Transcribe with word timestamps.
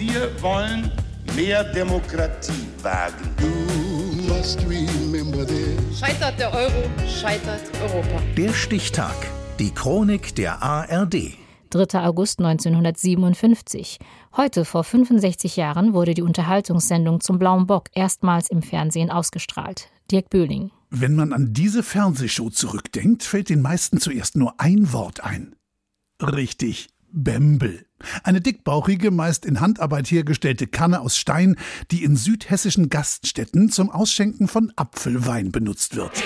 Wir 0.00 0.30
wollen 0.40 0.90
mehr 1.36 1.62
Demokratie 1.62 2.66
wagen. 2.80 3.34
Scheitert 5.94 6.40
der 6.40 6.54
Euro, 6.54 6.90
scheitert 7.06 7.60
Europa. 7.82 8.22
Der 8.34 8.54
Stichtag. 8.54 9.14
Die 9.58 9.70
Chronik 9.70 10.34
der 10.36 10.62
ARD. 10.62 11.34
3. 11.68 12.00
August 12.00 12.38
1957. 12.38 13.98
Heute 14.34 14.64
vor 14.64 14.84
65 14.84 15.56
Jahren 15.56 15.92
wurde 15.92 16.14
die 16.14 16.22
Unterhaltungssendung 16.22 17.20
zum 17.20 17.38
Blauen 17.38 17.66
Bock 17.66 17.90
erstmals 17.92 18.50
im 18.50 18.62
Fernsehen 18.62 19.10
ausgestrahlt. 19.10 19.90
Dirk 20.10 20.30
Böhling. 20.30 20.70
Wenn 20.88 21.14
man 21.14 21.34
an 21.34 21.52
diese 21.52 21.82
Fernsehshow 21.82 22.48
zurückdenkt, 22.48 23.22
fällt 23.22 23.50
den 23.50 23.60
meisten 23.60 24.00
zuerst 24.00 24.34
nur 24.34 24.54
ein 24.56 24.94
Wort 24.94 25.22
ein. 25.22 25.56
Richtig, 26.22 26.88
Bembel. 27.12 27.86
Eine 28.24 28.40
dickbauchige, 28.40 29.10
meist 29.10 29.44
in 29.44 29.60
Handarbeit 29.60 30.10
hergestellte 30.10 30.66
Kanne 30.66 31.00
aus 31.00 31.16
Stein, 31.16 31.56
die 31.90 32.04
in 32.04 32.16
südhessischen 32.16 32.88
Gaststätten 32.88 33.70
zum 33.70 33.90
Ausschenken 33.90 34.48
von 34.48 34.72
Apfelwein 34.76 35.52
benutzt 35.52 35.96
wird. 35.96 36.22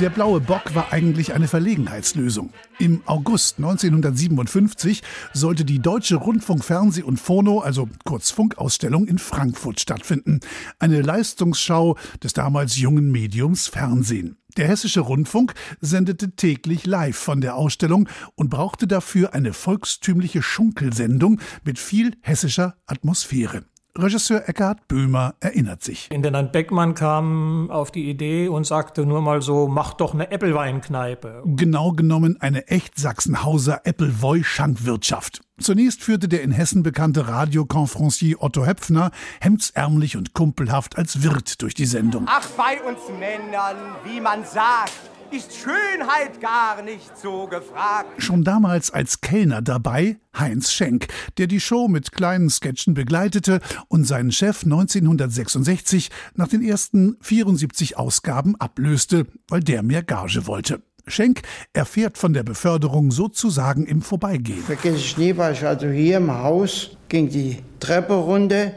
Der 0.00 0.08
blaue 0.08 0.40
Bock 0.40 0.74
war 0.74 0.94
eigentlich 0.94 1.34
eine 1.34 1.46
Verlegenheitslösung. 1.46 2.54
Im 2.78 3.02
August 3.04 3.58
1957 3.58 5.02
sollte 5.34 5.66
die 5.66 5.78
Deutsche 5.78 6.16
Rundfunk 6.16 6.64
Fernseh 6.64 7.02
und 7.02 7.20
Phono, 7.20 7.58
also 7.60 7.86
kurz 8.06 8.30
Funkausstellung, 8.30 9.06
in 9.06 9.18
Frankfurt 9.18 9.78
stattfinden. 9.78 10.40
Eine 10.78 11.02
Leistungsschau 11.02 11.98
des 12.22 12.32
damals 12.32 12.78
jungen 12.78 13.10
Mediums 13.10 13.66
Fernsehen. 13.66 14.38
Der 14.56 14.68
Hessische 14.68 15.00
Rundfunk 15.00 15.52
sendete 15.82 16.34
täglich 16.34 16.86
live 16.86 17.18
von 17.18 17.42
der 17.42 17.56
Ausstellung 17.56 18.08
und 18.36 18.48
brauchte 18.48 18.86
dafür 18.86 19.34
eine 19.34 19.52
volkstümliche 19.52 20.42
Schunkelsendung 20.42 21.42
mit 21.62 21.78
viel 21.78 22.16
hessischer 22.22 22.74
Atmosphäre. 22.86 23.64
Regisseur 23.96 24.48
Eckhard 24.48 24.86
Böhmer 24.88 25.34
erinnert 25.40 25.82
sich. 25.82 26.10
Intendant 26.10 26.52
Beckmann 26.52 26.94
kam 26.94 27.70
auf 27.70 27.90
die 27.90 28.08
Idee 28.08 28.48
und 28.48 28.66
sagte 28.66 29.04
nur 29.04 29.20
mal 29.20 29.42
so, 29.42 29.68
mach 29.68 29.94
doch 29.94 30.14
eine 30.14 30.30
Äppelweinkneipe. 30.30 31.42
Genau 31.44 31.92
genommen 31.92 32.36
eine 32.40 32.68
echt 32.68 32.98
Sachsenhauser 32.98 33.80
Äppelwoi-Schankwirtschaft. 33.84 35.40
Zunächst 35.60 36.02
führte 36.02 36.28
der 36.28 36.42
in 36.42 36.52
Hessen 36.52 36.82
bekannte 36.82 37.28
Radiokonferencier 37.28 38.42
Otto 38.42 38.64
Höpfner 38.64 39.10
hemdsärmlich 39.40 40.16
und 40.16 40.32
kumpelhaft 40.32 40.96
als 40.96 41.22
Wirt 41.22 41.60
durch 41.60 41.74
die 41.74 41.84
Sendung. 41.84 42.24
Ach, 42.28 42.48
bei 42.56 42.80
uns 42.82 43.00
Männern, 43.18 43.76
wie 44.04 44.20
man 44.20 44.44
sagt, 44.44 45.09
ist 45.32 45.54
Schönheit 45.54 46.40
gar 46.40 46.82
nicht 46.82 47.16
so 47.18 47.46
gefragt. 47.46 48.22
Schon 48.22 48.44
damals 48.44 48.90
als 48.90 49.20
Kellner 49.20 49.62
dabei 49.62 50.18
Heinz 50.36 50.72
Schenk, 50.72 51.08
der 51.38 51.46
die 51.46 51.60
Show 51.60 51.88
mit 51.88 52.12
kleinen 52.12 52.50
Sketchen 52.50 52.94
begleitete 52.94 53.60
und 53.88 54.04
seinen 54.04 54.32
Chef 54.32 54.64
1966 54.64 56.10
nach 56.34 56.48
den 56.48 56.62
ersten 56.62 57.16
74 57.20 57.96
Ausgaben 57.96 58.56
ablöste, 58.56 59.26
weil 59.48 59.60
der 59.60 59.82
mehr 59.82 60.02
Gage 60.02 60.46
wollte. 60.46 60.82
Schenk 61.06 61.42
erfährt 61.72 62.18
von 62.18 62.32
der 62.32 62.42
Beförderung 62.42 63.10
sozusagen 63.10 63.86
im 63.86 64.02
Vorbeigehen. 64.02 64.62
Vergesse 64.62 64.96
ich 64.96 65.18
nie, 65.18 65.36
war 65.36 65.52
ich 65.52 65.64
also 65.64 65.88
hier 65.88 66.18
im 66.18 66.32
Haus, 66.32 66.96
ging 67.08 67.28
die 67.28 67.58
Treppe 67.80 68.14
runter, 68.14 68.72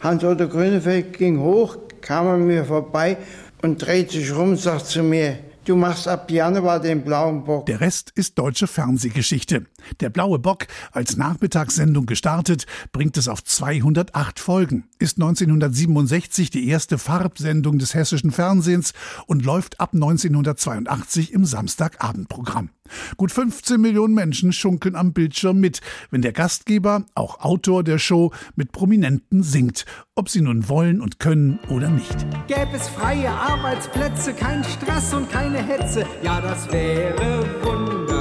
Hans-Otto 0.00 0.48
Grünefeld 0.48 1.16
ging 1.16 1.38
hoch, 1.38 1.76
kam 2.00 2.26
an 2.26 2.46
mir 2.46 2.64
vorbei 2.64 3.16
und 3.62 3.84
dreht 3.84 4.10
sich 4.10 4.34
rum, 4.34 4.56
sagt 4.56 4.86
zu 4.86 5.02
mir, 5.02 5.38
Du 5.64 5.76
machst 5.76 6.08
ab 6.08 6.28
Januar 6.28 6.80
den 6.80 7.04
blauen 7.04 7.44
Bock. 7.44 7.66
Der 7.66 7.80
Rest 7.80 8.10
ist 8.16 8.36
deutsche 8.36 8.66
Fernsehgeschichte. 8.66 9.66
Der 10.00 10.10
blaue 10.10 10.40
Bock, 10.40 10.66
als 10.90 11.16
Nachmittagssendung 11.16 12.06
gestartet, 12.06 12.66
bringt 12.90 13.16
es 13.16 13.28
auf 13.28 13.44
208 13.44 14.40
Folgen, 14.40 14.88
ist 14.98 15.18
1967 15.18 16.50
die 16.50 16.68
erste 16.68 16.98
Farbsendung 16.98 17.78
des 17.78 17.94
hessischen 17.94 18.32
Fernsehens 18.32 18.92
und 19.26 19.44
läuft 19.44 19.78
ab 19.78 19.90
1982 19.94 21.32
im 21.32 21.44
Samstagabendprogramm. 21.44 22.70
Gut 23.16 23.32
15 23.32 23.80
Millionen 23.80 24.14
Menschen 24.14 24.52
schunkeln 24.52 24.96
am 24.96 25.12
Bildschirm 25.12 25.58
mit, 25.58 25.80
wenn 26.10 26.22
der 26.22 26.32
Gastgeber, 26.32 27.04
auch 27.14 27.40
Autor 27.40 27.84
der 27.84 27.98
Show, 27.98 28.32
mit 28.56 28.72
Prominenten 28.72 29.42
singt, 29.42 29.84
ob 30.14 30.28
sie 30.28 30.40
nun 30.40 30.68
wollen 30.68 31.00
und 31.00 31.18
können 31.18 31.58
oder 31.68 31.88
nicht. 31.88 32.26
Gäbe 32.46 32.76
es 32.76 32.88
freie 32.88 33.30
Arbeitsplätze, 33.30 34.34
kein 34.34 34.64
Stress 34.64 35.14
und 35.14 35.30
keine 35.30 35.58
Hetze, 35.58 36.06
ja, 36.22 36.40
das 36.40 36.70
wäre 36.70 37.44
wunderbar. 37.62 38.11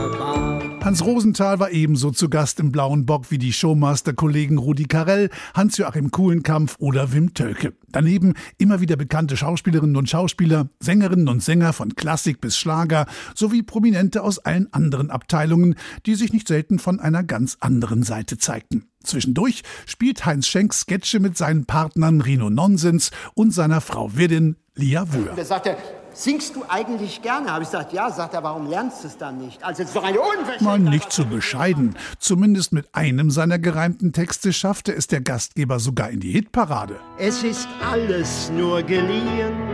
Hans 0.91 1.05
Rosenthal 1.05 1.57
war 1.61 1.71
ebenso 1.71 2.11
zu 2.11 2.27
Gast 2.27 2.59
im 2.59 2.73
Blauen 2.73 3.05
Bock 3.05 3.31
wie 3.31 3.37
die 3.37 3.53
Showmaster-Kollegen 3.53 4.57
Rudi 4.57 4.87
Carell, 4.87 5.29
Hans-Joachim 5.53 6.11
Kuhlenkampf 6.11 6.75
oder 6.79 7.13
Wim 7.13 7.33
Tölke. 7.33 7.71
Daneben 7.93 8.33
immer 8.57 8.81
wieder 8.81 8.97
bekannte 8.97 9.37
Schauspielerinnen 9.37 9.95
und 9.95 10.09
Schauspieler, 10.09 10.67
Sängerinnen 10.81 11.29
und 11.29 11.41
Sänger 11.41 11.71
von 11.71 11.95
Klassik 11.95 12.41
bis 12.41 12.57
Schlager 12.57 13.05
sowie 13.35 13.63
Prominente 13.63 14.21
aus 14.21 14.39
allen 14.39 14.67
anderen 14.73 15.11
Abteilungen, 15.11 15.75
die 16.05 16.15
sich 16.15 16.33
nicht 16.33 16.49
selten 16.49 16.77
von 16.77 16.99
einer 16.99 17.23
ganz 17.23 17.55
anderen 17.61 18.03
Seite 18.03 18.37
zeigten. 18.37 18.89
Zwischendurch 19.01 19.63
spielt 19.85 20.25
Heinz 20.25 20.47
Schenk 20.47 20.73
Sketche 20.73 21.21
mit 21.21 21.37
seinen 21.37 21.63
Partnern 21.63 22.19
Rino 22.19 22.49
Nonsens 22.49 23.11
und 23.33 23.53
seiner 23.53 23.79
Frau 23.79 24.17
Wirtin 24.17 24.57
Lia 24.75 25.13
Wöhr. 25.13 25.35
Der 25.37 25.45
sagte, 25.45 25.77
Singst 26.13 26.55
du 26.55 26.63
eigentlich 26.67 27.21
gerne? 27.21 27.51
Habe 27.51 27.63
ich 27.63 27.69
gesagt, 27.69 27.93
ja. 27.93 28.09
Sagt 28.11 28.33
er, 28.33 28.43
warum 28.43 28.67
lernst 28.67 29.03
du 29.03 29.07
es 29.07 29.17
dann 29.17 29.37
nicht? 29.37 29.63
Also, 29.63 29.83
es 29.83 29.89
ist 29.89 29.95
doch 29.95 30.03
eine 30.03 30.19
Unverschämtheit. 30.19 30.61
Mal 30.61 30.79
nicht 30.79 31.11
zu 31.11 31.25
bescheiden. 31.25 31.95
Zumindest 32.19 32.73
mit 32.73 32.93
einem 32.93 33.31
seiner 33.31 33.59
gereimten 33.59 34.11
Texte 34.11 34.53
schaffte 34.53 34.93
es 34.93 35.07
der 35.07 35.21
Gastgeber 35.21 35.79
sogar 35.79 36.09
in 36.09 36.19
die 36.19 36.31
Hitparade. 36.31 36.99
Es 37.17 37.43
ist 37.43 37.67
alles 37.89 38.51
nur 38.51 38.83
geliehen 38.83 39.70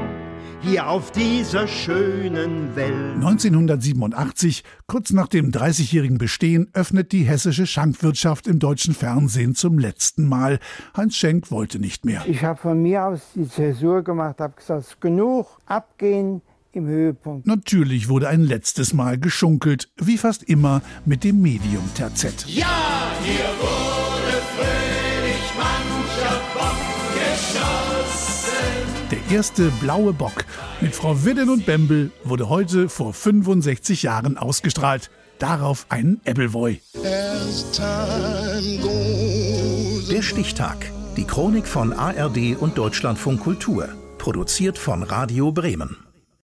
hier 0.62 0.90
auf 0.90 1.12
dieser 1.12 1.68
schönen 1.68 2.76
Welt. 2.76 3.16
1987, 3.16 4.64
kurz 4.88 5.12
nach 5.12 5.28
dem 5.28 5.52
30-jährigen 5.52 6.18
Bestehen, 6.18 6.70
öffnet 6.74 7.12
die 7.12 7.24
hessische 7.24 7.68
Schankwirtschaft 7.68 8.48
im 8.48 8.60
deutschen 8.60 8.94
Fernsehen 8.94 9.56
zum 9.56 9.80
letzten 9.80 10.28
Mal. 10.28 10.60
Heinz 10.96 11.16
Schenk 11.16 11.52
wollte 11.52 11.80
nicht 11.80 12.06
mehr. 12.06 12.24
Ich 12.28 12.44
habe 12.44 12.60
von 12.60 12.82
mir 12.82 13.06
aus 13.06 13.22
die 13.36 13.48
Zäsur 13.48 14.04
gemacht, 14.04 14.40
habe 14.40 14.56
gesagt, 14.56 15.00
genug, 15.02 15.60
abgehen, 15.66 16.42
im 16.74 16.86
Höhepunkt. 16.86 17.48
Natürlich 17.48 18.08
wurde 18.10 18.28
ein 18.28 18.42
letztes 18.42 18.94
Mal 18.94 19.18
geschunkelt, 19.18 19.90
wie 19.98 20.18
fast 20.18 20.44
immer 20.44 20.82
mit 21.06 21.24
dem 21.24 21.42
Medium 21.42 21.84
Terzett. 21.96 22.46
Ja, 22.48 22.68
hier 23.24 23.46
wurde 23.60 23.97
erste 29.32 29.72
blaue 29.82 30.14
Bock 30.14 30.46
mit 30.82 30.96
Frau 30.96 31.26
Widden 31.26 31.50
und 31.50 31.66
Bembel 31.66 32.12
wurde 32.24 32.50
heute 32.50 32.90
vor 32.90 33.14
65 33.14 34.04
Jahren 34.04 34.38
ausgestrahlt. 34.38 35.10
Darauf 35.40 35.86
ein 35.90 36.20
Appleboy. 36.26 36.82
Der 40.10 40.22
Stichtag. 40.22 40.92
Die 41.16 41.26
Chronik 41.26 41.68
von 41.68 41.94
ARD 41.94 42.56
und 42.60 42.78
Deutschlandfunk 42.78 43.42
Kultur. 43.42 43.90
Produziert 44.18 44.78
von 44.78 45.04
Radio 45.04 45.52
Bremen. 45.52 46.07